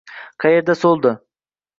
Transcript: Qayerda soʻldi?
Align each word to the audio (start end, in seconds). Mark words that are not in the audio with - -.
Qayerda 0.43 0.75
soʻldi? 0.79 1.11